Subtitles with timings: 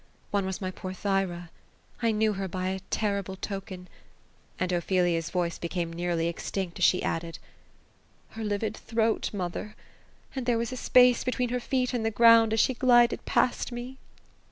[0.31, 1.51] One was my poor Thyra.
[2.01, 3.87] I knew her by a terrible token."
[4.59, 7.37] And Ophelia's voice became nearly ex tinct, as she added:—
[8.31, 9.75] ^^ her livid throat, mother:
[10.35, 13.71] and there was a space between her feet and the ground, as she glided past
[13.71, 13.99] me."